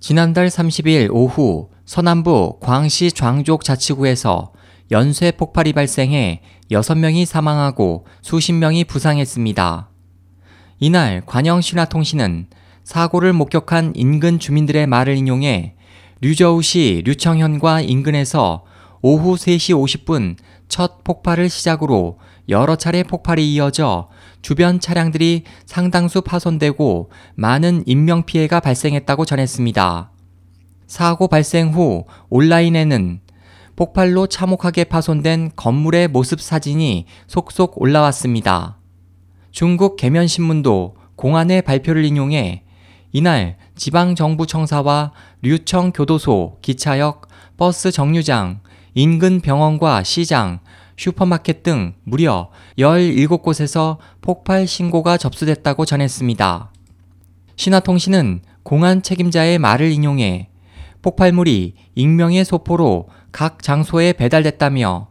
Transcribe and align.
지난달 0.00 0.48
30일 0.48 1.10
오후 1.12 1.68
서남부 1.84 2.56
광시 2.62 3.12
장족 3.12 3.62
자치구에서 3.62 4.50
연쇄 4.90 5.30
폭발이 5.30 5.74
발생해 5.74 6.40
6명이 6.70 7.26
사망하고 7.26 8.06
수십 8.22 8.54
명이 8.54 8.84
부상했습니다. 8.84 9.90
이날 10.78 11.22
관영 11.26 11.60
신화통신은 11.60 12.46
사고를 12.82 13.34
목격한 13.34 13.92
인근 13.94 14.38
주민들의 14.38 14.86
말을 14.86 15.18
인용해 15.18 15.74
류저우시 16.22 17.02
류청현과 17.04 17.82
인근에서 17.82 18.64
오후 19.02 19.34
3시 19.34 19.74
50분 19.74 20.36
첫 20.68 21.04
폭발을 21.04 21.50
시작으로 21.50 22.18
여러 22.50 22.76
차례 22.76 23.04
폭발이 23.04 23.54
이어져 23.54 24.08
주변 24.42 24.80
차량들이 24.80 25.44
상당수 25.66 26.20
파손되고 26.20 27.10
많은 27.36 27.84
인명피해가 27.86 28.60
발생했다고 28.60 29.24
전했습니다. 29.24 30.10
사고 30.86 31.28
발생 31.28 31.72
후 31.72 32.04
온라인에는 32.28 33.20
폭발로 33.76 34.26
참혹하게 34.26 34.84
파손된 34.84 35.52
건물의 35.54 36.08
모습 36.08 36.40
사진이 36.40 37.06
속속 37.28 37.80
올라왔습니다. 37.80 38.78
중국 39.52 39.96
개면신문도 39.96 40.96
공안의 41.14 41.62
발표를 41.62 42.04
인용해 42.04 42.64
이날 43.12 43.56
지방정부청사와 43.76 45.12
류청 45.42 45.92
교도소, 45.92 46.58
기차역, 46.62 47.28
버스 47.56 47.90
정류장, 47.90 48.60
인근 48.94 49.40
병원과 49.40 50.02
시장, 50.02 50.60
슈퍼마켓 51.00 51.62
등 51.62 51.94
무려 52.04 52.50
17곳에서 52.76 53.96
폭발 54.20 54.66
신고가 54.66 55.16
접수됐다고 55.16 55.86
전했습니다. 55.86 56.72
신화통신은 57.56 58.42
공안 58.62 59.00
책임자의 59.00 59.58
말을 59.58 59.92
인용해 59.92 60.50
폭발물이 61.00 61.74
익명의 61.94 62.44
소포로 62.44 63.08
각 63.32 63.62
장소에 63.62 64.12
배달됐다며 64.12 65.08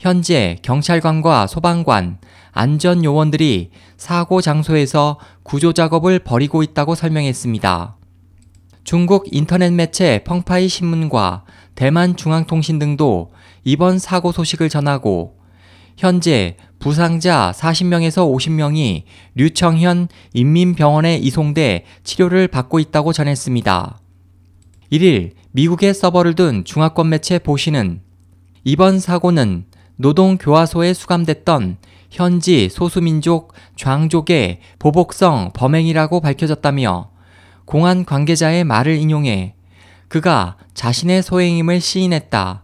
현재 0.00 0.58
경찰관과 0.62 1.46
소방관, 1.46 2.18
안전 2.50 3.04
요원들이 3.04 3.70
사고 3.96 4.40
장소에서 4.40 5.20
구조 5.44 5.72
작업을 5.72 6.18
벌이고 6.18 6.64
있다고 6.64 6.96
설명했습니다. 6.96 7.97
중국 8.88 9.26
인터넷 9.32 9.70
매체 9.70 10.24
펑파이 10.24 10.66
신문과 10.66 11.44
대만 11.74 12.16
중앙통신 12.16 12.78
등도 12.78 13.32
이번 13.62 13.98
사고 13.98 14.32
소식을 14.32 14.70
전하고 14.70 15.36
현재 15.98 16.56
부상자 16.78 17.52
40명에서 17.54 18.34
50명이 18.34 19.02
류청현 19.34 20.08
인민병원에 20.32 21.18
이송돼 21.18 21.84
치료를 22.02 22.48
받고 22.48 22.78
있다고 22.78 23.12
전했습니다. 23.12 23.98
1일 24.90 25.32
미국의 25.50 25.92
서버를 25.92 26.34
둔 26.34 26.64
중화권 26.64 27.10
매체 27.10 27.38
보시는 27.38 28.00
이번 28.64 29.00
사고는 29.00 29.66
노동교화소에 29.96 30.94
수감됐던 30.94 31.76
현지 32.08 32.70
소수민족 32.70 33.52
좌족의 33.76 34.60
보복성 34.78 35.50
범행이라고 35.52 36.22
밝혀졌다며 36.22 37.17
공안 37.68 38.06
관계자의 38.06 38.64
말을 38.64 38.96
인용해 38.96 39.52
그가 40.08 40.56
자신의 40.72 41.22
소행임을 41.22 41.82
시인했다. 41.82 42.62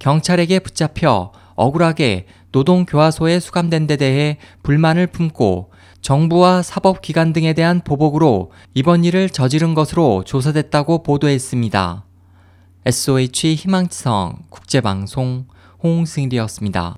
경찰에게 0.00 0.58
붙잡혀 0.58 1.30
억울하게 1.54 2.26
노동교화소에 2.50 3.38
수감된 3.38 3.86
데 3.86 3.96
대해 3.96 4.38
불만을 4.64 5.06
품고 5.06 5.70
정부와 6.02 6.62
사법기관 6.62 7.32
등에 7.32 7.52
대한 7.52 7.80
보복으로 7.80 8.50
이번 8.74 9.04
일을 9.04 9.30
저지른 9.30 9.74
것으로 9.74 10.24
조사됐다고 10.24 11.04
보도했습니다. 11.04 12.04
SOH 12.86 13.54
희망지성 13.54 14.46
국제방송 14.48 15.46
홍승일이었습니다. 15.80 16.96